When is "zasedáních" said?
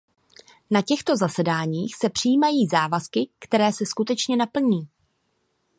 1.17-1.95